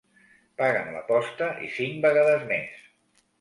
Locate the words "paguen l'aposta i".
0.61-1.69